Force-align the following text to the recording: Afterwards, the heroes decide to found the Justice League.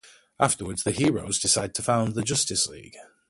Afterwards, 0.39 0.81
the 0.81 0.89
heroes 0.89 1.37
decide 1.37 1.75
to 1.75 1.83
found 1.83 2.15
the 2.15 2.23
Justice 2.23 2.65
League. 2.65 2.95